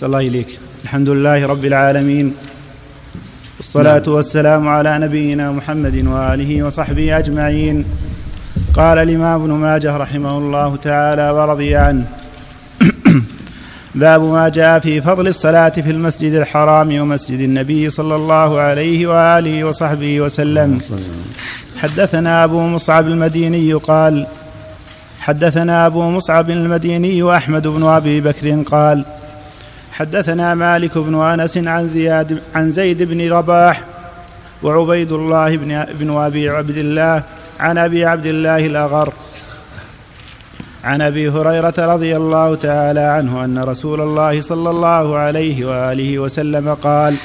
صلى 0.00 0.06
الله 0.06 0.18
إليك 0.18 0.58
الحمد 0.84 1.08
لله 1.08 1.46
رب 1.46 1.64
العالمين. 1.64 2.34
والصلاة 3.56 4.02
نعم. 4.06 4.14
والسلام 4.14 4.68
على 4.68 4.98
نبينا 4.98 5.52
محمد 5.52 6.06
وآله 6.06 6.62
وصحبه 6.62 7.18
أجمعين. 7.18 7.84
قال 8.74 8.98
الإمام 8.98 9.42
ابن 9.42 9.52
ماجه 9.52 9.96
رحمه 9.96 10.38
الله 10.38 10.76
تعالى 10.76 11.30
ورضي 11.30 11.76
عنه. 11.76 12.04
باب 13.94 14.22
ما 14.22 14.48
جاء 14.48 14.78
في 14.78 15.00
فضل 15.00 15.28
الصلاة 15.28 15.68
في 15.68 15.90
المسجد 15.90 16.32
الحرام 16.32 17.00
ومسجد 17.00 17.40
النبي 17.40 17.90
صلى 17.90 18.16
الله 18.16 18.60
عليه 18.60 19.06
وآله 19.06 19.64
وصحبه 19.64 20.20
وسلم. 20.20 20.80
حدثنا 21.76 22.44
أبو 22.44 22.60
مصعب 22.60 23.06
المديني 23.06 23.72
قال 23.72 24.26
حدثنا 25.20 25.86
أبو 25.86 26.10
مصعب 26.10 26.50
المديني 26.50 27.36
أحمد 27.36 27.66
بن 27.66 27.82
أبي 27.84 28.20
بكر 28.20 28.62
قال 28.62 29.04
حدثنا 30.00 30.54
مالك 30.54 30.98
بن 30.98 31.22
أنس 31.22 31.56
عن 31.56 31.88
زياد 31.88 32.42
عن 32.54 32.70
زيد 32.70 33.02
بن 33.02 33.32
رباح 33.32 33.82
وعبيد 34.62 35.12
الله 35.12 35.56
بن, 35.56 35.84
بن 35.98 36.16
أبي 36.16 36.48
عبد 36.48 36.76
الله 36.76 37.22
عن 37.60 37.78
أبي 37.78 38.04
عبد 38.04 38.26
الله 38.26 38.66
الأغر 38.66 39.12
عن 40.84 41.02
أبي 41.02 41.28
هريرة 41.28 41.74
رضي 41.78 42.16
الله 42.16 42.54
تعالى 42.54 43.00
عنه 43.00 43.44
أن 43.44 43.58
رسول 43.58 44.00
الله 44.00 44.40
صلى 44.40 44.70
الله 44.70 45.16
عليه 45.16 45.64
وآله 45.64 46.18
وسلم 46.18 46.74
قال 46.74 47.16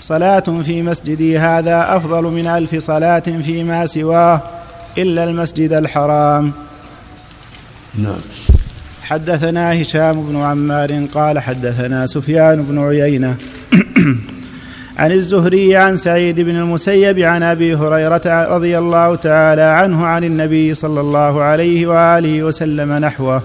صلاة 0.00 0.62
في 0.64 0.82
مسجدي 0.82 1.38
هذا 1.38 1.96
أفضل 1.96 2.22
من 2.22 2.46
ألف 2.46 2.74
صلاة 2.84 3.18
فيما 3.18 3.86
سواه 3.86 4.40
إلا 4.98 5.24
المسجد 5.24 5.72
الحرام. 5.72 6.52
نعم. 7.94 8.20
حدثنا 9.08 9.82
هشام 9.82 10.12
بن 10.12 10.36
عمار 10.36 11.06
قال 11.14 11.38
حدثنا 11.38 12.06
سفيان 12.06 12.62
بن 12.62 12.78
عيينة. 12.78 13.36
عن 14.98 15.12
الزهري 15.12 15.76
عن 15.76 15.96
سعيد 15.96 16.40
بن 16.40 16.56
المسيب 16.56 17.18
عن 17.18 17.42
أبي 17.42 17.74
هريرة 17.74 18.44
رضي 18.56 18.78
الله 18.78 19.14
تعالى 19.14 19.62
عنه 19.62 20.06
عن 20.06 20.24
النبي 20.24 20.74
صلى 20.74 21.00
الله 21.00 21.42
عليه 21.42 21.86
وآله 21.86 22.42
وسلم 22.42 22.92
نحوه. 22.92 23.42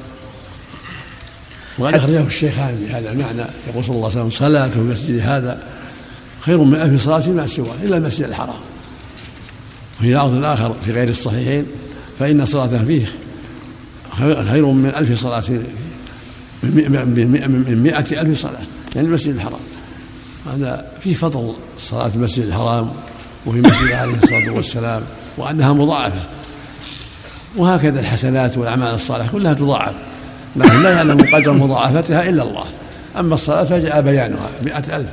وقد 1.77 1.93
أخرجه 1.93 2.27
الشيخان 2.27 2.75
في 2.75 2.93
هذا 2.93 3.11
المعنى. 3.11 3.43
يقول 3.67 3.83
صلى 3.83 3.95
الله 3.95 4.09
عليه 4.09 4.19
وسلم 4.19 4.29
صلاة 4.29 4.67
في 4.67 4.77
المسجد 4.77 5.19
هذا 5.19 5.63
خير 6.39 6.57
من 6.57 6.75
ألف 6.75 7.03
صلاة 7.03 7.29
ما 7.29 7.47
سواه 7.47 7.75
إلا 7.83 7.97
المسجد 7.97 8.27
الحرام. 8.27 8.55
وفي 9.99 10.13
لفظ 10.13 10.35
الآخر 10.35 10.75
في 10.85 10.91
غير 10.91 11.09
الصحيحين 11.09 11.65
فإن 12.19 12.45
صلاة 12.45 12.85
فيه 12.85 13.22
خير 14.17 14.65
من 14.65 14.91
ألف 14.95 15.21
صلاة 15.21 15.43
من 16.63 17.83
مئة 17.83 18.21
ألف 18.21 18.41
صلاة 18.41 18.61
يعني 18.95 19.07
المسجد 19.07 19.35
الحرام. 19.35 19.59
هذا 20.45 20.85
فيه 20.99 21.13
فضل 21.13 21.53
صلاة 21.77 22.11
المسجد 22.15 22.45
الحرام 22.45 22.91
وفي 23.45 23.61
مسجد 23.61 23.91
عليه 23.91 24.15
الصلاة 24.15 24.49
والسلام 24.49 25.03
وأنها 25.37 25.73
مضاعفة. 25.73 26.21
وهكذا 27.57 27.99
الحسنات 27.99 28.57
والأعمال 28.57 28.93
الصالحة 28.93 29.31
كلها 29.31 29.53
تضاعف 29.53 29.93
لكن 30.55 30.83
لا 30.83 30.89
يعلم 30.89 31.21
قدر 31.33 31.53
مضاعفتها 31.53 32.29
إلا 32.29 32.43
الله. 32.43 32.65
أما 33.19 33.35
الصلاة 33.35 33.63
فجاء 33.63 34.01
بيانها 34.01 34.49
مئة 34.65 34.97
ألف 34.97 35.09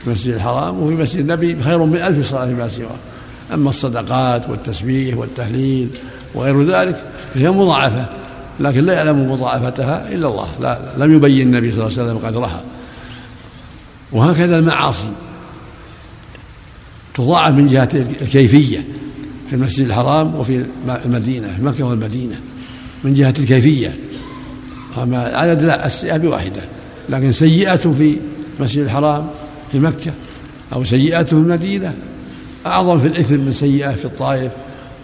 في 0.00 0.06
المسجد 0.06 0.34
الحرام 0.34 0.82
وفي 0.82 0.94
مسجد 0.94 1.20
النبي 1.20 1.62
خير 1.62 1.78
من 1.84 1.96
ألف 1.96 2.30
صلاة 2.30 2.46
ما 2.46 2.68
سواه. 2.68 2.98
أما 3.54 3.70
الصدقات 3.70 4.48
والتسبيح 4.48 5.16
والتهليل 5.16 5.90
وغير 6.34 6.62
ذلك 6.62 7.04
فهي 7.34 7.50
مضاعفة. 7.50 8.21
لكن 8.60 8.84
لا 8.84 8.92
يعلم 8.92 9.32
مضاعفتها 9.32 10.08
إلا 10.12 10.28
الله. 10.28 10.48
لا 10.60 10.92
لم 10.96 11.12
يبين 11.12 11.46
النبي 11.46 11.72
صلى 11.72 11.86
الله 11.86 11.98
عليه 11.98 12.12
وسلم 12.12 12.26
قدرها. 12.26 12.64
وهكذا 14.12 14.58
المعاصي 14.58 15.12
تضاعف 17.14 17.54
من 17.54 17.66
جهة 17.66 17.88
الكيفية 17.94 18.84
في 19.50 19.56
المسجد 19.56 19.86
الحرام 19.86 20.34
وفي 20.34 20.66
المدينة 21.04 21.56
في 21.56 21.62
مكة 21.62 21.84
والمدينة 21.84 22.40
من 23.04 23.14
جهة 23.14 23.34
الكيفية. 23.38 23.94
أما 25.02 25.30
العدد 25.30 25.62
لا 25.62 25.86
السيئة 25.86 26.16
بواحدة. 26.16 26.60
لكن 27.08 27.32
سيئة 27.32 27.76
في 27.76 28.16
المسجد 28.58 28.82
الحرام 28.82 29.26
في 29.72 29.80
مكة 29.80 30.12
أو 30.72 30.84
سيئة 30.84 31.22
في 31.22 31.32
المدينة. 31.32 31.94
أعظم 32.66 32.98
في 32.98 33.06
الإثم 33.06 33.34
من 33.34 33.52
سيئة 33.52 33.92
في 33.92 34.04
الطائف 34.04 34.52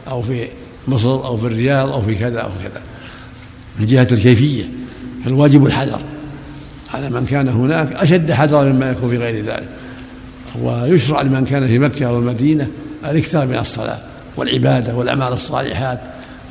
أو 0.08 0.22
في 0.22 0.48
مصر 0.88 1.10
أو 1.10 1.37
في 1.37 1.47
الرياض 1.47 1.92
أو 1.92 2.03
في 2.03 2.14
كذا 2.14 2.41
أو 2.41 2.48
في 2.48 2.69
كذا. 2.69 2.82
من 3.78 3.87
جهة 3.87 4.09
الكيفية 4.12 4.65
فالواجب 5.25 5.66
الحذر. 5.66 6.00
على 6.94 7.11
من 7.11 7.27
كان 7.27 7.49
هناك 7.49 7.93
أشد 7.93 8.33
حذرا 8.33 8.62
مما 8.62 8.91
يكون 8.91 9.11
في 9.11 9.16
غير 9.16 9.44
ذلك. 9.44 9.69
ويشرع 10.62 11.22
لمن 11.22 11.44
كان 11.44 11.66
في 11.66 11.78
مكة 11.78 12.12
والمدينة 12.12 12.69
الاكثار 13.05 13.47
من 13.47 13.59
الصلاة 13.59 13.99
والعبادة 14.37 14.97
والأعمال 14.97 15.33
الصالحات 15.33 16.00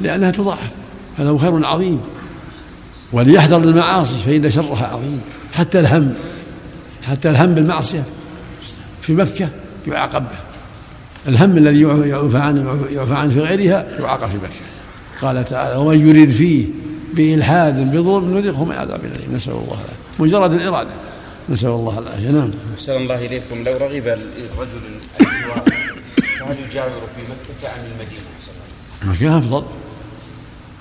لأنها 0.01 0.31
تضاعف. 0.31 0.71
هذا 1.17 1.37
خير 1.37 1.65
عظيم. 1.65 1.99
وليحذر 3.13 3.57
المعاصي 3.57 4.15
فإن 4.25 4.49
شرها 4.49 4.87
عظيم. 4.87 5.21
حتى 5.53 5.79
الهم 5.79 6.13
حتى 7.03 7.29
الهم 7.29 7.55
بالمعصية 7.55 8.03
في 9.01 9.13
مكة 9.13 9.49
يعاقب 9.87 10.21
به. 10.21 10.37
الهم 11.27 11.57
الذي 11.57 11.81
يعفى 11.81 12.37
عنه 12.37 12.77
يعفى 12.91 13.13
عنه 13.13 13.31
في 13.31 13.39
غيرها 13.39 13.85
يعاقب 13.99 14.27
في 14.27 14.37
مكة. 14.37 14.67
قال 15.21 15.45
تعالى 15.45 15.75
ومن 15.75 16.09
يريد 16.09 16.29
فيه 16.29 16.65
بإلحاد 17.17 17.91
بظلم 17.91 18.37
نذقه 18.37 18.65
من 18.65 18.75
عذاب 18.75 19.05
أليم. 19.05 19.35
نسأل 19.35 19.51
الله 19.51 19.63
العافية. 19.73 19.97
مجرد 20.19 20.53
الإرادة. 20.53 20.89
نسأل 21.49 21.69
الله 21.69 21.99
العافية. 21.99 22.31
نعم. 22.31 22.51
أحسن 22.77 22.91
الله 22.91 23.25
إليكم. 23.25 23.63
لو 23.63 23.71
رغب 23.71 24.07
الرجل 24.07 24.83
فهل 26.39 26.55
يجاور 26.69 27.01
في 27.15 27.21
مكة 27.31 27.69
عن 27.69 27.79
المدينة. 27.91 28.21
مكة 29.03 29.37
أفضل. 29.37 29.63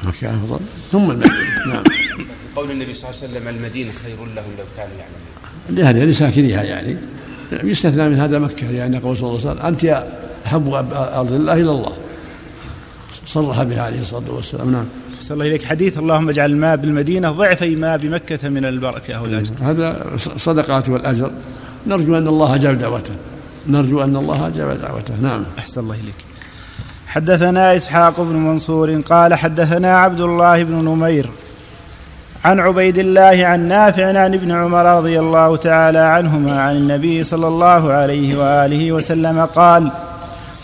مكة 0.02 0.30
أفضل. 0.30 0.60
ثم 0.92 1.10
المدينة. 1.10 1.66
نعم. 1.66 1.84
قول 2.56 2.70
النبي 2.70 2.94
صلى 2.94 3.10
الله 3.10 3.20
عليه 3.22 3.32
وسلم 3.32 3.48
المدينة 3.48 3.90
خير 3.92 4.16
لهم 4.16 4.50
لو 4.58 4.64
كانوا 4.76 4.96
يعلمون. 4.98 5.26
لهذا 5.70 6.04
لساكنيها 6.04 6.62
يعني. 6.62 6.96
يستثنى 7.52 8.08
من 8.08 8.18
هذا 8.18 8.38
مكة 8.38 8.70
لأن 8.70 8.96
قول 8.96 9.16
صلى 9.16 9.28
الله 9.28 9.40
عليه 9.40 9.50
وسلم. 9.50 9.66
أنت 9.66 10.06
أحب 10.46 10.68
أرض 10.92 11.32
الله 11.32 11.52
إلى 11.52 11.70
الله. 11.70 11.92
صرح 13.26 13.62
بها 13.62 13.82
عليه 13.82 14.00
الصلاة 14.00 14.34
والسلام. 14.34 14.72
نعم. 14.72 14.84
صلى 15.20 15.34
الله 15.34 15.46
إليك. 15.46 15.64
حديث 15.64 15.98
اللهم 15.98 16.28
اجعل 16.28 16.50
الماء 16.50 16.76
بالمدينة 16.76 17.30
ضعفي 17.30 17.76
ما 17.76 17.96
بمكة 17.96 18.48
من 18.48 18.64
البركة. 18.64 19.22
والأجر 19.22 19.54
هذا 19.60 20.06
صدقات 20.16 20.88
والأجر. 20.88 21.30
نرجو 21.86 22.18
أن 22.18 22.28
الله 22.28 22.54
أجاب 22.54 22.78
دعوته. 22.78 23.14
نرجو 23.66 24.00
أن 24.00 24.16
الله 24.16 24.46
أجاب 24.46 24.80
دعوته. 24.80 25.14
نعم. 25.22 25.44
أحسن 25.58 25.80
الله 25.80 25.94
إليك. 25.94 26.24
حدثنا 27.06 27.76
إسحاق 27.76 28.20
بن 28.20 28.36
منصور 28.36 29.00
قال 29.00 29.34
حدثنا 29.34 29.98
عبد 29.98 30.20
الله 30.20 30.62
بن 30.62 30.74
نمير 30.74 31.30
عن 32.44 32.60
عبيد 32.60 32.98
الله 32.98 33.46
عن 33.46 33.68
نافع 33.68 34.06
عن 34.06 34.34
ابن 34.34 34.50
عمر 34.50 34.84
رضي 34.98 35.20
الله 35.20 35.56
تعالى 35.56 35.98
عنهما 35.98 36.60
عن 36.60 36.76
النبي 36.76 37.24
صلى 37.24 37.48
الله 37.48 37.92
عليه 37.92 38.38
وآله 38.38 38.92
وسلم 38.92 39.44
قال 39.44 39.90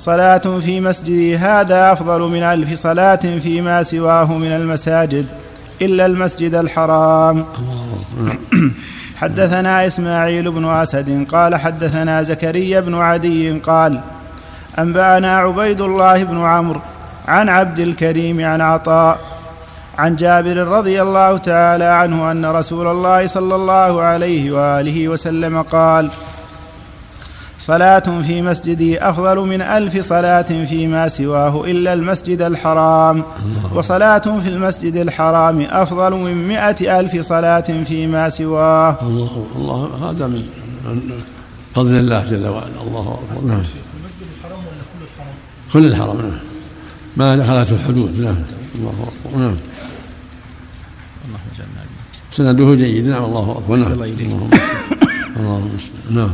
صلاة 0.03 0.39
في 0.39 0.81
مسجدي 0.81 1.37
هذا 1.39 1.93
أفضل 1.93 2.21
من 2.21 2.43
ألف 2.43 2.81
صلاة 2.81 3.17
فيما 3.17 3.83
سواه 3.83 4.33
من 4.33 4.53
المساجد 4.53 5.27
إلا 5.83 6.07
المسجد 6.07 6.55
الحرام. 6.55 7.45
حدثنا 9.17 9.87
إسماعيل 9.87 10.51
بن 10.51 10.65
أسد 10.71 11.27
قال 11.33 11.57
حدثنا 11.57 12.23
زكريا 12.23 12.81
بن 12.81 12.95
عدي 12.95 13.51
قال 13.51 14.01
أنبأنا 14.79 15.37
عبيد 15.39 15.81
الله 15.81 16.25
بن 16.25 16.39
عمرو 16.39 16.81
عن 17.29 17.49
عبد 17.49 17.79
الكريم 17.79 18.45
عن 18.45 18.61
عطاء 18.61 19.19
عن 19.99 20.17
جابر 20.17 20.57
رضي 20.57 21.03
الله 21.03 21.37
تعالى 21.39 21.85
عنه 21.85 22.31
أن 22.31 22.47
رسول 22.47 22.87
الله 22.87 23.27
صلى 23.27 23.55
الله 23.55 24.03
عليه 24.03 24.53
وآله 24.53 25.09
وسلم 25.09 25.63
قال 25.63 26.11
صلاة 27.63 28.23
في 28.27 28.43
مسجدي 28.43 28.99
أفضل 28.99 29.39
من 29.39 29.63
ألف 29.63 30.07
صلاة 30.07 30.65
فيما 30.65 31.09
سواه 31.09 31.65
إلا 31.65 31.93
المسجد 31.93 32.43
الحرام. 32.43 33.25
وصلاة 33.75 34.19
في 34.19 34.49
المسجد 34.49 34.97
الحرام 34.97 35.61
أفضل 35.61 36.13
من 36.13 36.49
مئة 36.49 37.01
ألف 37.01 37.21
صلاة 37.21 37.83
فيما 37.85 38.29
سواه. 38.29 38.97
الله 39.03 39.47
الله 39.57 40.11
هذا 40.11 40.27
من 40.27 40.43
فضل 41.75 41.97
الله 41.97 42.31
جل 42.31 42.47
وعلا. 42.47 42.83
الله 42.87 43.19
أكبر. 43.31 43.49
نعم. 43.49 43.63
المسجد 44.01 44.27
الحرام 44.39 44.59
ولا 44.59 44.83
كل 44.93 45.05
الحرام؟ 45.05 45.35
كل 45.73 45.87
الحرام 45.87 46.17
نعم. 46.17 46.41
ما 47.17 47.37
دخلت 47.37 47.73
الحدود 47.73 48.21
نعم. 48.21 48.37
الله 48.75 49.09
أكبر 49.09 49.39
نعم. 49.39 49.57
سنده 52.33 52.75
جيد 52.75 53.09
نعم. 53.09 53.25
الله 53.25 53.53
أكبر 53.59 53.77
نعم. 53.77 53.93
الله. 53.93 54.49
اللهم 55.37 55.71
نعم. 56.11 56.31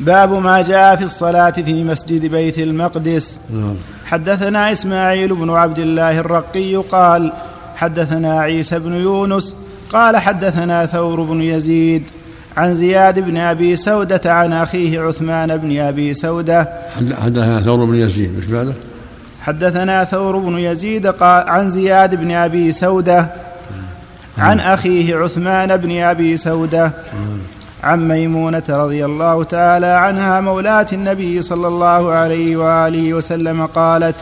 باب 0.00 0.32
ما 0.32 0.62
جاء 0.62 0.96
في 0.96 1.04
الصلاة 1.04 1.50
في 1.50 1.84
مسجد 1.84 2.26
بيت 2.26 2.58
المقدس. 2.58 3.40
نعم. 3.50 3.74
حدثنا 4.04 4.72
إسماعيل 4.72 5.34
بن 5.34 5.50
عبد 5.50 5.78
الله 5.78 6.18
الرقي 6.18 6.74
قال 6.74 7.32
حدثنا 7.76 8.40
عيسى 8.40 8.78
بن 8.78 8.94
يونس 8.94 9.54
قال 9.92 10.16
حدثنا 10.16 10.86
ثور 10.86 11.22
بن 11.22 11.42
يزيد 11.42 12.02
عن 12.56 12.74
زياد 12.74 13.18
بن 13.18 13.36
أبي 13.36 13.76
سودة 13.76 14.20
عن 14.24 14.52
أخيه 14.52 15.00
عثمان 15.00 15.56
بن 15.56 15.78
أبي 15.78 16.14
سودة. 16.14 16.68
حدثنا 16.96 17.60
ثور 17.62 17.84
بن 17.84 17.94
يزيد 17.94 18.38
مش 18.38 18.46
بعده؟ 18.46 18.74
حدثنا 19.40 20.04
ثور 20.04 20.38
بن 20.38 20.58
يزيد 20.58 21.06
قال 21.06 21.48
عن 21.48 21.70
زياد 21.70 22.14
بن 22.14 22.30
أبي 22.30 22.72
سودة 22.72 23.26
عن 24.38 24.60
أخيه 24.60 25.16
عثمان 25.16 25.76
بن 25.76 25.98
أبي 26.00 26.36
سودة. 26.36 26.92
عن 27.82 28.08
ميمونة 28.08 28.62
رضي 28.68 29.04
الله 29.04 29.44
تعالى 29.44 29.86
عنها 29.86 30.40
مولاه 30.40 30.86
النبي 30.92 31.42
صلى 31.42 31.68
الله 31.68 32.12
عليه 32.12 32.56
وآله 32.56 33.14
وسلم 33.14 33.66
قالت 33.66 34.16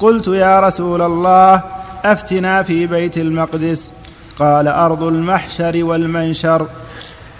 قلت 0.00 0.28
يا 0.28 0.60
رسول 0.60 1.02
الله 1.02 1.62
أفتنا 2.04 2.62
في 2.62 2.86
بيت 2.86 3.18
المقدس. 3.18 3.90
قال 4.38 4.68
أرض 4.68 5.02
المحشر 5.02 5.84
والمنشر. 5.84 6.66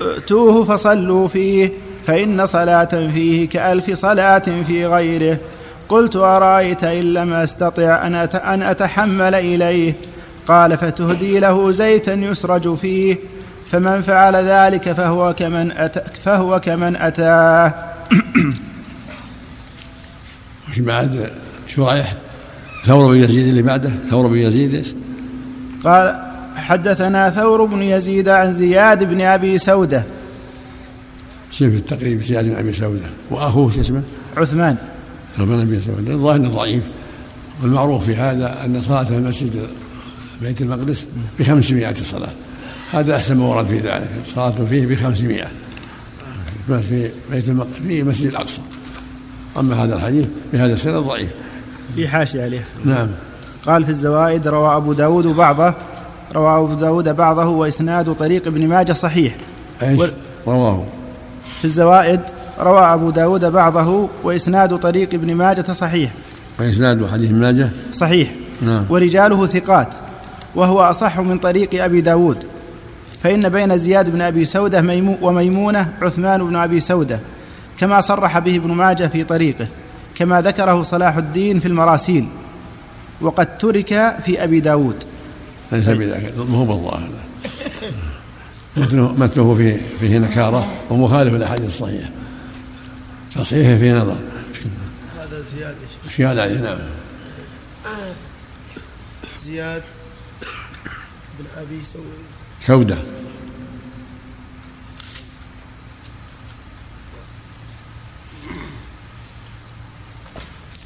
ائتوه 0.00 0.64
فصلوا 0.64 1.28
فيه 1.28 1.72
فإن 2.06 2.46
صلاة 2.46 2.84
فيه 2.84 3.48
كألف 3.48 3.90
صلاة 3.90 4.42
في 4.66 4.86
غيره. 4.86 5.38
قلت 5.88 6.16
أرأيت 6.16 6.84
إن 6.84 7.14
لم 7.14 7.32
أستطع 7.32 8.06
أن 8.54 8.62
أتحمل 8.62 9.34
إليه؟ 9.34 9.92
قال 10.48 10.76
فتهدي 10.78 11.38
له 11.38 11.70
زيتا 11.70 12.14
يسرج 12.14 12.74
فيه. 12.74 13.16
فمن 13.70 14.02
فعل 14.02 14.36
ذلك 14.36 14.92
فهو 14.92 15.34
كمن 15.34 15.72
أتى 15.72 16.00
فهو 16.24 16.60
كمن 16.60 16.96
أتاه. 16.96 17.74
وش 20.70 20.78
بعد 20.78 21.30
شريح 21.68 22.14
ثور 22.86 23.12
بن 23.12 23.16
يزيد 23.16 23.46
اللي 23.46 23.62
بعده 23.62 23.90
ثور 24.10 24.26
بن 24.26 24.36
يزيد 24.36 24.74
إيش؟ 24.74 24.94
قال 25.84 26.22
حدثنا 26.56 27.30
ثور 27.30 27.64
بن 27.64 27.82
يزيد 27.82 28.28
عن 28.28 28.52
زياد 28.52 29.04
بن 29.04 29.20
أبي 29.20 29.58
سودة. 29.58 30.02
شوف 31.50 31.74
التقريب 31.74 32.22
زياد 32.22 32.44
بن 32.44 32.56
أبي 32.56 32.72
سودة. 32.72 33.06
وأخوه 33.30 33.72
شو 33.72 33.80
اسمه؟ 33.80 34.02
عثمان. 34.36 34.76
عثمان 35.38 35.64
بن 35.64 35.80
سودة. 35.80 36.12
الظاهر 36.12 36.36
إنه 36.36 36.48
ضعيف. 36.48 36.82
والمعروف 37.62 38.04
في 38.04 38.16
هذا 38.16 38.64
أن 38.64 38.82
صلاة 38.82 39.08
المسجد 39.08 39.66
بيت 40.42 40.60
المقدس 40.60 41.06
بخمسمائة 41.38 41.94
صلاة. 41.94 42.32
هذا 42.92 43.16
أحسن 43.16 43.36
ما 43.36 43.46
ورد 43.46 43.66
في 43.66 43.78
ذلك. 43.78 44.08
صلاة 44.24 44.50
فيه 44.50 44.86
بخمسمائة. 44.86 45.46
في 46.68 47.10
بيت 47.30 47.44
في 47.50 48.02
مسجد 48.02 48.26
الأقصى. 48.26 48.62
أما 49.58 49.84
هذا 49.84 49.94
الحديث 49.94 50.26
بهذا 50.52 50.72
السند 50.72 50.94
ضعيف. 50.94 51.30
في 51.94 52.08
حاشية 52.08 52.42
عليه. 52.42 52.64
نعم. 52.84 53.08
قال 53.66 53.84
في 53.84 53.90
الزوائد 53.90 54.48
روى 54.48 54.76
أبو 54.76 54.92
داود 54.92 55.26
بعضه 55.26 55.74
روى 56.34 56.58
أبو 56.58 56.74
داود 56.74 57.08
بعضه 57.08 57.46
وإسناد 57.46 58.12
طريق 58.12 58.46
ابن 58.46 58.68
ماجه 58.68 58.92
صحيح. 58.92 59.36
إيش؟ 59.82 60.00
رواه. 60.46 60.84
في 61.58 61.64
الزوائد 61.64 62.20
روى 62.60 62.80
أبو 62.80 63.10
داود 63.10 63.44
بعضه 63.44 64.08
وإسناد 64.22 64.76
طريق 64.76 65.14
ابن 65.14 65.34
ماجة 65.34 65.72
صحيح. 65.72 66.12
وإسناد 66.58 67.06
حديث 67.06 67.30
ماجه؟ 67.30 67.70
صحيح. 67.92 68.34
نعم. 68.62 68.84
ورجاله 68.88 69.46
ثقات 69.46 69.94
وهو 70.54 70.80
أصح 70.80 71.20
من 71.20 71.38
طريق 71.38 71.84
أبي 71.84 72.00
داود. 72.00 72.46
فإن 73.20 73.48
بين 73.48 73.78
زياد 73.78 74.10
بن 74.10 74.20
أبي 74.20 74.44
سودة 74.44 74.80
ميمو 74.82 75.18
وميمونة 75.22 75.92
عثمان 76.02 76.46
بن 76.48 76.56
أبي 76.56 76.80
سودة 76.80 77.20
كما 77.78 78.00
صرح 78.00 78.38
به 78.38 78.56
ابن 78.56 78.70
ماجه 78.72 79.06
في 79.06 79.24
طريقه 79.24 79.68
كما 80.14 80.42
ذكره 80.42 80.82
صلاح 80.82 81.16
الدين 81.16 81.60
في 81.60 81.68
المراسيل 81.68 82.28
وقد 83.20 83.58
ترك 83.58 84.16
في 84.24 84.44
أبي 84.44 84.60
داود. 84.60 85.04
ليس 85.72 85.88
بذاك 85.88 86.34
ما 86.38 86.58
هو 86.58 86.64
بالظاهر. 86.64 87.08
مثله 89.18 89.54
فيه 89.54 89.80
فيه 90.00 90.18
نكارة 90.18 90.66
ومخالف 90.90 91.34
للأحاديث 91.34 91.66
الصحيحة. 91.66 92.10
تصحيحه 93.34 93.78
فيه 93.78 93.92
نظر. 93.92 94.18
هذا 95.18 95.40
زياد؟ 95.40 95.74
زيادة 96.16 96.42
عليه 96.42 96.60
نعم. 96.60 96.78
زياد 99.44 99.82
بن 101.38 101.44
أبي 101.56 101.82
سويد 101.82 102.26
سودة. 102.66 102.98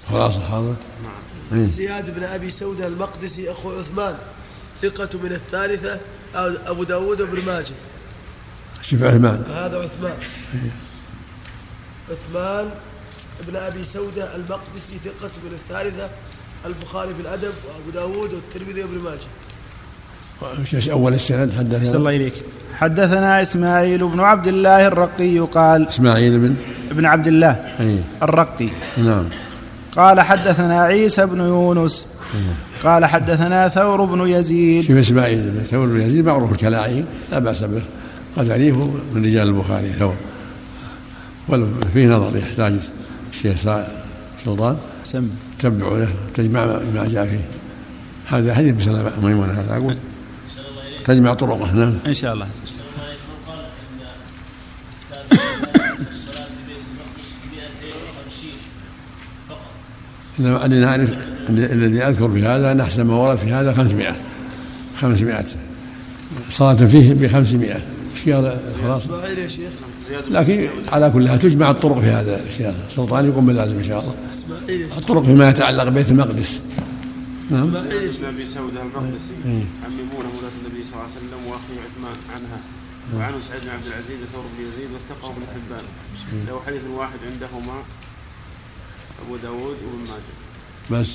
خلاص 0.08 0.36
حاضر 0.36 0.74
نعم. 1.50 1.64
زياد 1.64 2.14
بن 2.14 2.22
أبي 2.22 2.50
سودة 2.50 2.86
المقدسي 2.86 3.50
أخو 3.50 3.78
عثمان 3.78 4.18
ثقة 4.82 5.18
من 5.18 5.32
الثالثة 5.32 6.00
أبو 6.34 6.84
داود 6.84 7.20
وابن 7.20 7.46
ماجه. 7.46 7.74
شوف 8.82 9.02
عثمان. 9.02 9.44
هذا 9.50 9.78
عثمان. 9.78 10.18
عثمان 12.10 12.70
بن 13.48 13.56
أبي 13.56 13.84
سودة 13.84 14.36
المقدسي 14.36 14.98
ثقة 15.04 15.30
من 15.44 15.52
الثالثة 15.52 16.10
البخاري 16.66 17.14
في 17.14 17.20
الأدب 17.20 17.52
وأبو 17.68 17.90
داود 17.90 18.34
والترمذي 18.34 18.82
وابن 18.82 18.98
ماجه. 18.98 19.28
أول 20.92 21.14
السند 21.14 21.50
صلى 21.50 21.58
حدثنا 21.58 21.98
الله 21.98 22.16
إليك. 22.16 22.34
حدثنا 22.74 23.42
إسماعيل 23.42 24.08
بن 24.08 24.20
عبد 24.20 24.46
الله 24.46 24.86
الرقي 24.86 25.38
قال 25.38 25.88
إسماعيل 25.88 26.38
بن 26.38 26.54
ابن 26.90 27.04
عبد 27.06 27.26
الله 27.26 27.50
اي 27.80 27.98
الرقي. 28.22 28.68
نعم. 29.04 29.24
قال 29.96 30.20
حدثنا 30.20 30.80
عيسى 30.80 31.26
بن 31.26 31.40
يونس. 31.40 32.06
قال 32.84 33.04
حدثنا 33.04 33.68
ثور 33.68 34.04
بن 34.04 34.28
يزيد. 34.28 34.82
شوف 34.82 34.96
إسماعيل 34.96 35.50
بن 35.50 35.62
ثور 35.64 35.86
بن 35.86 36.00
يزيد 36.00 36.24
معروف 36.26 36.52
الكلاعي 36.52 37.04
لا 37.32 37.38
بأس 37.38 37.64
به. 37.64 37.82
قد 38.36 38.50
عليه 38.50 38.72
من 39.14 39.24
رجال 39.24 39.48
البخاري 39.48 39.92
ثور. 39.92 40.14
ولو 41.48 41.66
فيه 41.94 42.06
نظر 42.06 42.36
يحتاج 42.36 42.74
الشيخ 43.32 43.56
سلطان. 44.44 44.76
سم 45.04 45.28
تتبع 45.58 45.86
له 45.86 46.08
تجمع 46.34 46.64
ما 46.94 47.06
جاء 47.08 47.26
فيه. 47.26 47.44
هذا 48.36 48.54
حديث 48.54 48.72
بسلام 48.72 49.12
ميمون 49.22 49.50
هذا 49.50 49.76
أقول. 49.76 49.96
تجمع 51.14 51.34
طرقه 51.34 51.74
نعم. 51.74 51.98
إن 52.06 52.14
شاء 52.14 52.34
الله. 52.34 52.46
إنما 60.40 60.64
أني 60.64 60.80
نعرف 60.80 61.10
الذي 61.48 62.02
أذكر 62.02 62.30
في 62.30 62.42
هذا 62.42 62.72
أن 62.72 62.80
أحسن 62.80 63.02
ما 63.02 63.14
ورد 63.14 63.38
في 63.38 63.52
هذا 63.52 63.72
500 63.72 64.16
500 65.00 65.44
صلاة 66.50 66.74
فيه 66.74 67.14
ب 67.14 67.26
500 67.26 67.72
إيش 67.72 68.28
قال؟ 68.28 68.58
خلاص. 68.82 69.02
لكن 70.30 70.68
على 70.92 71.10
كل 71.10 71.28
حال 71.28 71.38
تجمع 71.38 71.70
الطرق 71.70 72.00
في 72.00 72.06
هذا 72.06 72.40
الشيخ 72.46 72.74
سلطان 72.96 73.28
يقوم 73.28 73.46
باللازم 73.46 73.76
إن 73.76 73.84
شاء 73.84 74.00
الله. 74.00 74.14
الطرق 74.98 75.22
فيما 75.22 75.50
يتعلق 75.50 75.88
ببيت 75.88 76.10
المقدس. 76.10 76.60
نعم. 77.50 77.90
شيخ 77.90 78.16
بن 78.20 78.24
ابي 78.24 78.48
سوده 78.48 78.82
المقدسي 78.82 79.36
عن 79.84 79.90
ميمونه 79.96 80.28
مولاه 80.34 80.54
النبي 80.60 80.84
صلى 80.84 80.92
الله 80.92 81.02
عليه 81.02 81.16
وسلم 81.16 81.46
واخيه 81.46 81.80
عثمان 81.80 82.16
عنها. 82.34 82.60
وعنه 83.14 83.40
سعيد 83.48 83.62
بن 83.62 83.70
عبد 83.70 83.86
العزيز 83.86 84.18
وثور 84.22 84.44
بن 84.56 84.64
يزيد 84.64 84.90
وثقه 84.94 85.30
ابن 85.30 85.42
حبان. 85.46 85.84
له 86.46 86.62
حديث 86.66 86.82
واحد 86.84 87.18
عندهما 87.32 87.82
أبو 89.26 89.36
داود 89.36 89.76
وابن 89.84 90.10
ماجه. 90.10 91.00
بس. 91.00 91.10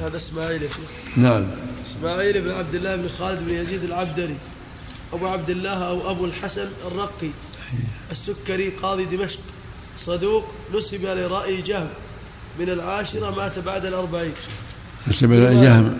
هذا 0.00 0.16
إسماعيل 0.16 0.62
يا 0.62 0.68
شيخ. 0.68 1.16
نعم. 1.16 1.50
إسماعيل 1.86 2.40
بن 2.40 2.50
عبد 2.50 2.74
الله 2.74 2.96
بن 2.96 3.08
خالد 3.08 3.40
بن 3.46 3.54
يزيد 3.54 3.84
العبدري. 3.84 4.36
أبو 5.12 5.26
عبد 5.26 5.50
الله 5.50 5.88
أو 5.88 6.10
أبو 6.10 6.24
الحسن 6.24 6.68
الرقي. 6.86 7.30
السكري 8.10 8.70
قاضي 8.70 9.04
دمشق. 9.04 9.40
صدوق 9.98 10.44
نسب 10.74 11.04
لرأي 11.04 11.62
جهم. 11.62 11.88
من 12.58 12.68
العاشرة 12.68 13.34
مات 13.36 13.58
بعد 13.58 13.84
الأربعين. 13.86 14.32
نسب 15.08 15.32
إلى 15.32 15.62
جهم. 15.62 15.96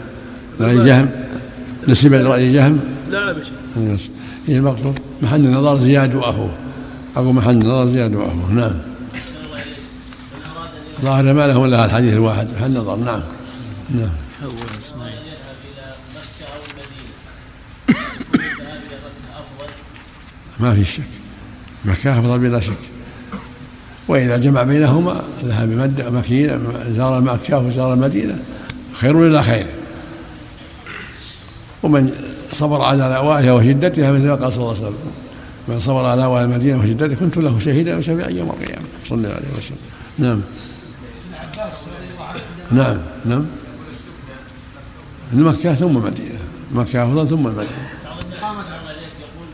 رأي 0.60 0.78
جهم. 0.78 1.10
نسب 1.88 2.14
إلى 2.14 2.24
رأي 2.24 2.52
جهم. 2.52 2.80
نعم 3.10 3.28
يا 3.76 3.96
شيخ. 3.96 4.10
هي 4.46 4.56
المقصود؟ 4.56 4.98
محل 5.22 5.44
النظر 5.44 5.76
زياد 5.78 6.14
وأخوه. 6.14 6.50
أبو 7.16 7.32
محل 7.32 7.50
النظر 7.50 7.86
زياد 7.86 8.14
وأخوه. 8.14 8.52
نعم. 8.52 8.78
ظاهر 11.02 11.32
ما 11.34 11.46
له 11.46 11.64
إلا 11.64 11.84
الحديث 11.84 12.14
الواحد. 12.14 12.48
محل 12.54 12.66
النظر 12.66 12.96
نعم. 12.96 13.20
نعم. 13.90 14.10
ما 20.60 20.74
في 20.74 20.84
شك. 20.84 21.02
مكة 21.84 22.18
أفضل 22.18 22.38
بلا 22.38 22.60
شك. 22.60 22.97
وإذا 24.08 24.36
جمع 24.36 24.62
بينهما 24.62 25.22
ذهب 25.44 25.92
مكينة 26.12 26.58
زار 26.88 27.20
مكة 27.20 27.58
وزار 27.58 27.92
المدينة. 27.92 28.38
خير 28.92 29.26
إلى 29.26 29.42
خير. 29.42 29.66
ومن 31.82 32.12
صبر 32.52 32.82
على 32.82 32.98
لأوائها 32.98 33.52
وشدتها 33.52 34.12
مثل 34.12 34.26
ما 34.26 34.34
قال 34.34 34.52
صلى 34.52 34.62
الله 34.62 34.74
عليه 34.76 34.86
وسلم. 34.86 34.98
من 35.68 35.80
صبر 35.80 36.04
على 36.04 36.20
لأوائها 36.20 36.44
المدينة 36.44 36.82
وشدتها 36.82 37.14
كنت 37.14 37.36
له 37.36 37.58
شهيدا 37.58 37.96
وشفيعا 37.96 38.28
يوم 38.28 38.50
القيامة. 38.50 38.86
صلى 39.04 39.18
الله 39.18 39.28
عليه 39.28 39.48
وسلم. 39.58 39.78
نعم. 40.18 40.40
نعم 42.70 42.98
نعم. 43.24 43.46
من 45.32 45.42
مكة 45.44 45.74
ثم 45.74 45.94
مدينة 45.94 46.38
مكة 46.72 47.04
أفضل 47.04 47.28
ثم 47.28 47.46
المدينة. 47.46 47.88
يقول 49.20 49.48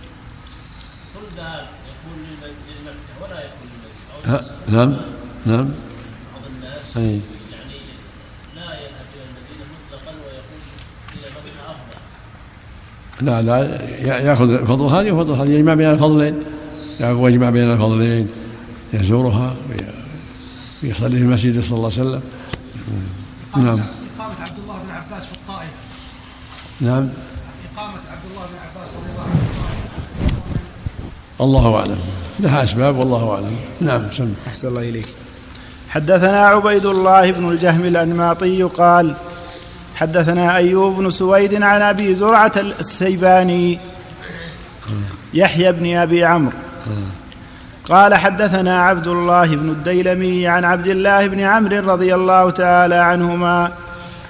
كل 1.15 1.37
ذهب 1.37 1.67
يكون 1.91 2.19
للمكة 2.43 3.23
ولا 3.23 3.39
يكون 3.39 3.69
ها 4.27 4.45
نعم 4.69 4.97
نعم. 5.47 5.65
بعض 5.69 6.43
الناس 6.57 6.97
أي. 6.97 7.03
يعني 7.03 7.21
لا 8.57 8.63
يذهب 8.63 9.07
إلى 9.15 9.25
المدينة 9.25 9.65
مطلقا 9.75 10.13
ويقول 10.25 10.61
إلى 11.15 11.27
مكة 11.31 11.71
أفضل 11.71 13.27
لا 13.27 13.43
لا 13.43 13.83
يا- 14.09 14.19
يأخذ 14.31 14.67
فضل 14.67 14.85
هذه 14.85 15.13
وفضل 15.13 15.35
هذه 15.35 15.51
يجمع 15.51 15.75
بين 15.75 15.91
الفضلين. 15.91 16.43
ياخذ 17.01 17.29
يجمع 17.29 17.51
بين 17.51 17.73
الفضلين. 17.73 18.29
يزورها 18.93 19.57
وي- 19.71 19.77
ويصلي 20.89 21.11
في 21.17 21.23
المسجد 21.23 21.61
صلى 21.61 21.77
الله 21.77 21.91
عليه 21.99 22.01
وسلم. 22.01 22.23
نعم. 23.57 23.81
إقامة 24.19 24.35
عبد 24.41 24.59
الله 24.63 24.79
بن 24.83 24.91
عباس 24.91 25.25
في 25.27 25.33
الطائف. 25.33 25.71
نعم. 26.81 27.09
إقامة 27.75 27.99
عبد 28.11 28.25
الله 28.31 28.47
بن 28.47 28.57
عباس 28.59 28.91
رضي 28.95 29.11
الله 29.13 29.23
عنه. 29.23 29.41
الله 31.41 31.77
أعلم. 31.81 31.99
لها 32.41 32.63
أسباب 32.63 32.97
والله 32.97 33.31
أعلم. 33.35 33.57
نعم 33.81 34.03
سم. 34.13 34.35
أحسن 34.49 34.69
الله 34.69 34.81
إليك. 34.81 35.07
حدثنا 35.89 36.47
عبيد 36.47 36.87
الله 36.87 37.31
بن 37.31 37.51
الجهم 37.51 37.85
الأنماطي 37.85 38.63
قال 38.63 39.15
حدثنا 39.95 40.57
أيوب 40.57 40.97
بن 40.97 41.11
سويد 41.11 41.63
عن 41.63 41.83
أبي 41.83 42.15
زرعة 42.15 42.53
السيباني 42.57 43.79
يحيى 45.35 45.73
بن 45.73 45.97
أبي 45.97 46.25
عمرو. 46.25 46.53
قال 47.89 48.15
حدثنا 48.15 48.83
عبد 48.83 49.07
الله 49.07 49.47
بن 49.47 49.69
الديلمي 49.69 50.47
عن 50.47 50.65
عبد 50.65 50.87
الله 50.87 51.27
بن 51.27 51.41
عمرو 51.41 51.93
رضي 51.93 52.15
الله 52.15 52.51
تعالى 52.51 52.95
عنهما 52.95 53.73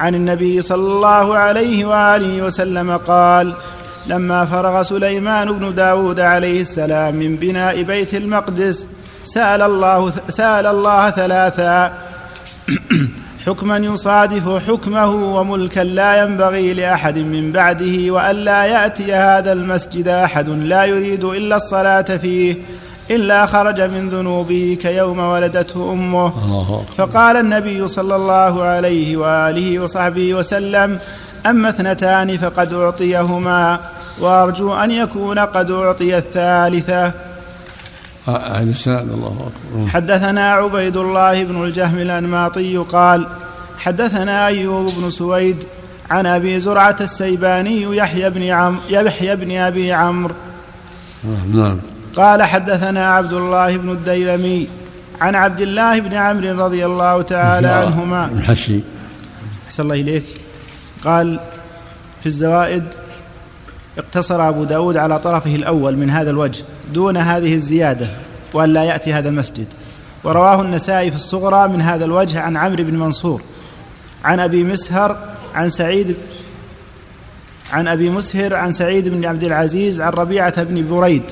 عن 0.00 0.14
النبي 0.14 0.62
صلى 0.62 0.86
الله 0.86 1.36
عليه 1.36 1.84
وآله 1.84 2.42
وسلم 2.42 2.96
قال 2.96 3.54
لما 4.06 4.44
فرغ 4.44 4.82
سليمان 4.82 5.52
بن 5.52 5.74
داود 5.74 6.20
عليه 6.20 6.60
السلام 6.60 7.14
من 7.14 7.36
بناء 7.36 7.82
بيت 7.82 8.14
المقدس 8.14 8.88
سأل 9.24 9.62
الله, 9.62 10.12
سأل 10.28 10.66
الله 10.66 11.10
ثلاثا 11.10 11.92
حكما 13.46 13.76
يصادف 13.76 14.68
حكمه 14.70 15.08
وملكا 15.08 15.80
لا 15.80 16.22
ينبغي 16.22 16.74
لأحد 16.74 17.18
من 17.18 17.52
بعده 17.52 18.10
والا 18.10 18.64
يأتي 18.64 19.14
هذا 19.14 19.52
المسجد 19.52 20.08
أحد 20.08 20.48
لا 20.48 20.84
يريد 20.84 21.24
إلا 21.24 21.56
الصلاة 21.56 22.02
فيه 22.02 22.56
إلا 23.10 23.46
خرج 23.46 23.80
من 23.80 24.08
ذنوبه 24.08 24.78
كيوم 24.82 25.18
ولدته 25.18 25.92
أمه. 25.92 26.32
فقال 26.96 27.36
النبي 27.36 27.88
صلى 27.88 28.16
الله 28.16 28.62
عليه 28.62 29.16
وآله 29.16 29.78
وصحبه 29.78 30.34
وسلم 30.34 30.98
أما 31.46 31.68
اثنتان 31.68 32.36
فقد 32.36 32.72
أعطيهما 32.72 33.80
وأرجو 34.20 34.74
أن 34.74 34.90
يكون 34.90 35.38
قد 35.38 35.70
أعطي 35.70 36.16
الثالثه 36.16 37.12
أهل 38.28 38.68
السلام 38.68 39.10
الله 39.10 39.50
أكبر. 39.50 39.88
حدثنا 39.88 40.52
عبيد 40.52 40.96
الله 40.96 41.44
بن 41.44 41.64
الجهم 41.64 41.98
الأنماطي 41.98 42.76
قال 42.76 43.26
حدثنا 43.78 44.46
أيوب 44.46 44.94
بن 44.98 45.10
سويد 45.10 45.56
عن 46.10 46.26
أبي 46.26 46.60
زرعة 46.60 46.96
السيباني 47.00 47.82
يحيى 47.82 48.30
بن 48.30 48.42
عم 48.42 48.78
يحيى 48.90 49.36
بن 49.36 49.56
أبي 49.56 49.92
عمرو. 49.92 50.34
نعم. 51.52 51.78
قال 52.16 52.42
حدثنا 52.42 53.12
عبد 53.14 53.32
الله 53.32 53.76
بن 53.76 53.90
الديلمي 53.90 54.68
عن 55.20 55.34
عبد 55.34 55.60
الله 55.60 56.00
بن 56.00 56.14
عمرو 56.14 56.64
رضي 56.64 56.86
الله 56.86 57.22
تعالى 57.22 57.68
عنهما. 57.68 58.24
المحشي 58.24 58.80
أحسن 59.66 59.82
الله 59.82 59.94
إليك. 59.94 60.24
قال 61.04 61.40
في 62.20 62.26
الزوائد 62.26 62.84
اقتصر 63.98 64.48
أبو 64.48 64.64
داود 64.64 64.96
على 64.96 65.18
طرفه 65.18 65.54
الأول 65.54 65.96
من 65.96 66.10
هذا 66.10 66.30
الوجه 66.30 66.64
دون 66.94 67.16
هذه 67.16 67.54
الزيادة 67.54 68.06
وأن 68.54 68.72
لا 68.72 68.84
يأتي 68.84 69.12
هذا 69.12 69.28
المسجد. 69.28 69.66
ورواه 70.24 70.62
النسائي 70.62 71.10
في 71.10 71.16
الصغرى 71.16 71.68
من 71.68 71.82
هذا 71.82 72.04
الوجه 72.04 72.40
عن 72.40 72.56
عمرو 72.56 72.84
بن 72.84 72.98
منصور 72.98 73.42
عن 74.24 74.40
أبي 74.40 74.64
مسهر 74.64 75.16
عن 75.54 75.68
سعيد 75.68 76.16
عن 77.72 77.88
أبي 77.88 78.10
مسهر 78.10 78.54
عن 78.54 78.72
سعيد 78.72 79.08
بن 79.08 79.24
عبد 79.24 79.44
العزيز 79.44 80.00
عن 80.00 80.12
ربيعة 80.12 80.62
بن 80.62 80.86
بريد 80.88 81.22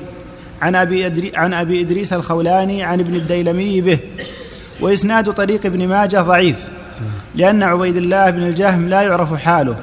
عن 0.61 0.75
أبي, 0.75 1.05
أدري 1.05 1.31
عن 1.35 1.53
أبي 1.53 1.81
إدريس 1.81 2.13
الخولاني 2.13 2.83
عن 2.83 2.99
ابن 2.99 3.15
الديلمي 3.15 3.81
به. 3.81 3.99
وإسناد 4.79 5.31
طريق 5.31 5.65
ابن 5.65 5.87
ماجه 5.87 6.21
ضعيف 6.21 6.55
لأن 7.35 7.63
عبيد 7.63 7.95
الله 7.95 8.29
بن 8.29 8.43
الجهم 8.43 8.89
لا 8.89 9.01
يعرف 9.01 9.33
حاله. 9.33 9.75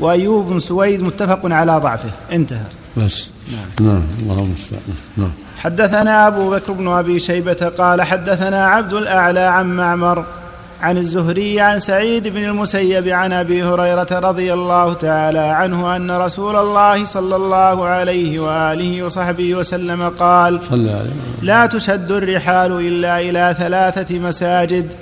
وأيوب 0.00 0.48
بن 0.48 0.58
سويد 0.58 1.02
متفق 1.02 1.40
على 1.44 1.78
ضعفه. 1.78 2.10
انتهى. 2.32 2.64
بس. 2.96 3.30
نعم. 3.80 4.02
اللهم 4.22 4.44
المستعان. 4.44 4.82
نعم. 5.16 5.32
حدثنا 5.58 6.26
أبو 6.26 6.50
بكر 6.50 6.72
بن 6.72 6.88
أبي 6.88 7.18
شيبة 7.18 7.72
قال 7.78 8.02
حدثنا 8.02 8.66
عبد 8.66 8.92
الأعلى 8.92 9.40
عن 9.40 9.76
معمر 9.76 10.24
عن 10.82 10.98
الزهري 10.98 11.60
عن 11.60 11.78
سعيد 11.78 12.28
بن 12.28 12.44
المسيب 12.44 13.08
عن 13.08 13.32
أبي 13.32 13.62
هريرة 13.62 14.06
رضي 14.10 14.52
الله 14.52 14.94
تعالى 14.94 15.38
عنه 15.38 15.96
أن 15.96 16.10
رسول 16.10 16.56
الله 16.56 17.04
صلى 17.04 17.36
الله 17.36 17.84
عليه 17.84 18.40
وآله 18.40 19.02
وصحبه 19.02 19.54
وسلم 19.54 20.08
قال 20.08 20.62
صلى 20.62 20.90
عليه 20.90 21.10
لا 21.42 21.66
تشد 21.66 22.12
الرحال 22.12 22.72
إلا 22.72 23.20
إلى 23.20 23.56
ثلاثة 23.58 24.18
مساجد 24.18 24.92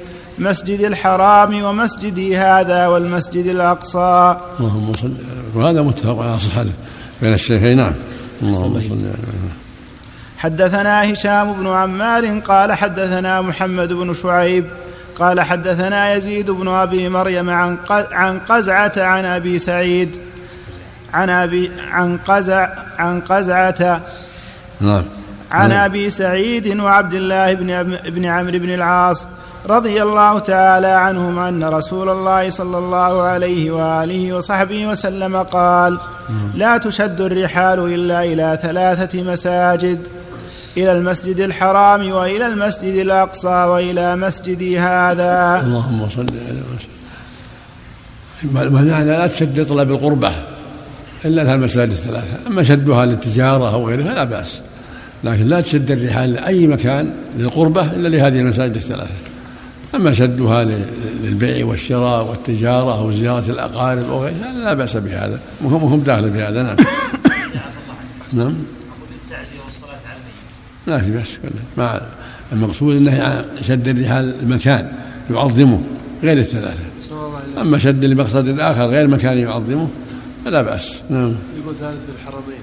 مسجد 0.40 0.80
الحرام 0.80 1.62
ومسجدي 1.62 2.36
هذا 2.36 2.86
والمسجد 2.86 3.46
الأقصى. 3.46 4.36
اللهم 4.60 4.92
صل 4.92 5.14
وهذا 5.54 5.82
متفق 5.82 6.18
على 6.18 6.38
صحته 6.38 6.72
بين 7.22 7.32
الشيخين 7.32 7.76
نعم. 7.76 7.92
اللهم 8.42 8.82
صل 8.82 8.90
عليه 8.90 9.58
حدثنا 10.38 11.12
هشام 11.12 11.52
بن 11.52 11.66
عمار 11.66 12.38
قال 12.38 12.72
حدثنا 12.72 13.40
محمد 13.40 13.92
بن 13.92 14.14
شعيب 14.14 14.64
قال 15.18 15.40
حدثنا 15.40 16.14
يزيد 16.14 16.50
بن 16.50 16.68
أبي 16.68 17.08
مريم 17.08 17.50
عن 17.50 17.76
عن 17.90 18.38
قزعة 18.38 18.92
عن 18.96 19.24
أبي 19.24 19.58
سعيد 19.58 20.10
عن 21.14 21.30
ابي 21.30 21.70
عن 21.90 22.18
قزع 22.18 22.68
عن 22.98 23.20
قزعة 23.20 24.00
نعم. 24.80 25.04
عن 25.52 25.68
نعم. 25.68 25.80
أبي 25.80 26.10
سعيد 26.10 26.80
وعبد 26.80 27.14
الله 27.14 27.54
بن 27.54 27.96
بن 28.06 28.24
عمرو 28.24 28.58
بن 28.58 28.74
العاص 28.74 29.26
رضي 29.68 30.02
الله 30.02 30.38
تعالى 30.38 30.86
عنهما 30.86 31.48
أن 31.48 31.64
رسول 31.64 32.08
الله 32.08 32.50
صلى 32.50 32.78
الله 32.78 33.22
عليه 33.22 33.70
وآله 33.70 34.32
وصحبه 34.32 34.86
وسلم 34.86 35.36
قال 35.36 35.98
لا 36.54 36.78
تشد 36.78 37.20
الرحال 37.20 37.94
إلا 37.94 38.24
إلى 38.24 38.58
ثلاثة 38.62 39.22
مساجد 39.22 39.98
إلى 40.76 40.92
المسجد 40.92 41.40
الحرام 41.40 42.12
وإلى 42.12 42.46
المسجد 42.46 42.94
الأقصى 42.94 43.48
وإلى 43.48 44.16
مسجدي 44.16 44.78
هذا. 44.78 45.62
اللهم 45.64 46.08
صل 46.08 46.20
عليه 46.20 46.62
وسلم 46.76 48.74
والمعنى 48.74 49.10
لا 49.10 49.26
تشد 49.26 49.66
طلب 49.66 49.90
القربة 49.90 50.32
إلا 51.24 51.42
لها 51.42 51.54
المساجد 51.54 51.90
الثلاثة. 51.90 52.46
أما 52.46 52.62
شدها 52.62 53.06
للتجارة 53.06 53.74
أو 53.74 53.88
غيرها 53.88 54.04
فلا 54.04 54.24
بأس. 54.24 54.60
لكن 55.24 55.44
لا 55.44 55.60
تشد 55.60 55.90
الرحال 55.90 56.32
لأي 56.32 56.66
مكان 56.66 57.12
للقربة 57.36 57.82
إلا 57.82 58.08
لهذه 58.08 58.40
المساجد 58.40 58.74
الثلاثة. 58.74 59.27
أما 59.94 60.12
شدها 60.12 60.64
ل- 60.64 60.84
للبيع 61.24 61.66
والشراء 61.66 62.26
والتجارة 62.30 62.98
أو 62.98 63.12
زيارة 63.12 63.50
الأقارب 63.50 64.08
أو 64.08 64.24
غيرها 64.24 64.52
لا 64.64 64.74
بأس 64.74 64.96
بهذا. 64.96 65.40
وهم 65.64 65.82
هم 65.92 66.00
داخل 66.00 66.30
بهذا 66.30 66.62
نعم. 66.62 66.76
نعم. 68.32 68.54
لا 70.86 70.98
في 71.00 71.10
بأس. 71.10 71.38
مع 71.78 72.00
المقصود 72.52 72.96
إنه 72.96 73.22
عن 73.22 73.44
شد 73.62 73.88
الرحال 73.88 74.34
المكان 74.42 74.92
يعظمه 75.30 75.80
غير 76.22 76.38
الثلاثة. 76.38 76.80
أما 77.60 77.78
شد 77.78 78.04
لمقصد 78.04 78.60
اخر 78.60 78.86
غير 78.86 79.08
مكان 79.08 79.38
يعظمه 79.38 79.88
فلا 80.44 80.62
بأس. 80.62 81.00
نعم. 81.10 81.34
يقول 81.62 81.74
ثالث 81.80 81.98
الحرمين. 82.18 82.60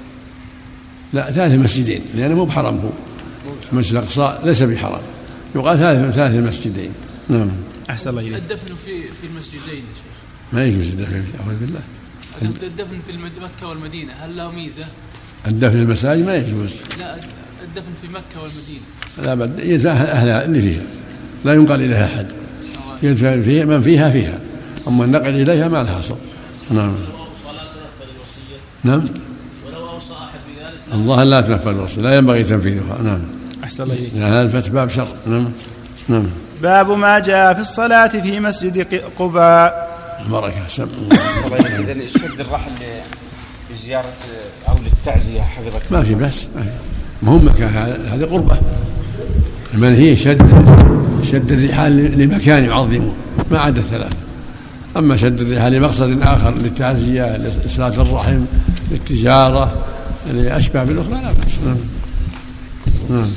لا 1.14 1.32
ثالث 1.32 1.56
مسجدين 1.56 2.02
لأنه 2.16 2.36
مو 2.36 2.46
بحرم 2.46 2.76
هو. 2.78 2.90
المسجد 3.74 3.92
الأقصى 3.96 4.40
ليس 4.44 4.64
بحرم 4.64 5.02
يقال 5.56 5.78
ثالث 5.78 6.16
ثالث 6.16 6.36
المسجدين. 6.36 6.92
نعم. 7.30 7.52
أحسن 7.90 8.10
الله 8.10 8.22
إليك. 8.22 8.36
الدفن 8.36 8.76
في 8.86 9.02
في 9.22 9.28
المسجدين 9.28 9.84
يا 9.84 9.96
شيخ. 9.96 10.16
ما 10.54 10.66
يجوز 10.66 10.88
الدفن 10.88 11.24
أعوذ 11.40 11.60
بالله. 11.60 11.80
قصد 12.42 12.64
الدفن 12.64 13.00
في 13.08 13.12
المد- 13.12 13.32
مكة 13.44 13.68
والمدينة 13.68 14.14
هل 14.14 14.38
له 14.38 14.52
ميزة؟ 14.52 14.86
الدفن 15.48 15.72
في 15.72 15.84
المساجد 15.84 16.26
ما 16.26 16.36
يجوز. 16.36 16.74
لا 17.00 17.16
الدفن 17.64 17.92
في 18.02 18.08
مكة 18.08 18.42
والمدينة. 18.42 18.82
لا 19.24 19.36
بد 19.36 19.60
يدفع 19.60 19.92
اهلها 19.92 20.46
اللي 20.46 20.62
فيها. 20.62 20.84
لا 21.46 21.54
ينقل 21.54 21.76
إليها 21.76 22.06
أحد. 22.06 22.28
يدفع 23.04 23.42
فيها 23.42 23.66
من 23.66 23.82
فيها 23.82 24.10
فيها. 24.12 24.40
أما 24.88 25.06
النقل 25.06 25.30
إليها 25.30 25.68
ما 25.68 25.84
لها 25.84 26.00
أصل. 26.00 26.16
نعم. 26.72 26.96
نعم. 28.84 29.04
ولو 29.68 29.90
أوصى 29.90 30.14
أحد 30.14 30.40
بذلك 30.50 30.94
الله 30.94 31.24
لا 31.24 31.42
تنفذ 31.42 31.68
الوصية. 31.68 32.02
لا 32.02 32.16
ينبغي 32.18 32.44
تنفيذها. 32.44 33.02
نعم. 33.02 33.22
أحسن 33.64 33.84
الله 33.84 33.96
إليك. 33.96 34.14
يعني 34.14 34.34
هذا 34.34 34.42
الفتح 34.42 34.70
باب 34.72 34.90
شر. 34.90 35.16
نعم. 35.28 35.52
نعم. 36.08 36.26
باب 36.62 36.92
ما 36.92 37.20
جاء 37.20 37.54
في 37.54 37.60
الصلاة 37.60 38.08
في 38.08 38.40
مسجد 38.40 39.02
قباء. 39.20 39.96
بركة 40.32 40.68
سم 40.70 40.88
إذا 41.80 42.08
شد 42.08 42.40
الرحل 42.40 42.72
بزيارة 43.72 44.06
أو 44.70 44.74
للتعزية 44.84 45.42
حفظك. 45.42 45.82
ما 45.92 46.04
في 46.04 46.16
بأس 46.16 46.34
في. 46.40 46.48
مهم 47.24 47.46
مكان 47.48 47.70
هذا- 47.70 48.16
هذه 48.16 48.24
قربة. 48.26 48.58
المنهي 49.74 50.16
شد 50.16 50.42
شد 51.24 51.52
الرحال 51.52 52.20
لمكان 52.20 52.64
يعظمه. 52.64 53.14
ما 53.52 53.60
عدا 53.60 53.80
الثلاثة 53.82 54.16
أما 54.98 55.18
شد 55.18 55.42
الرحال 55.42 55.74
لمقصد 55.74 56.22
آخر 56.22 56.54
للتعزية 56.54 57.38
لصلاة 57.38 57.88
الرحم 58.02 58.40
للتجارة 58.92 59.74
لأشباه 60.34 60.84
بالأخرى 60.84 61.12
لا 61.14 61.32
بأس. 61.32 61.60
نعم. 61.66 61.78
نعم. 63.10 63.30